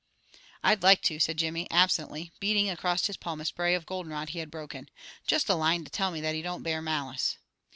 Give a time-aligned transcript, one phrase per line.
[0.63, 4.39] "I'd like to," said Jimmy, absently, beating across his palm a spray of goldenrod he
[4.39, 4.89] had broken.
[5.27, 7.37] "Just a line to tell me that he don't bear malice."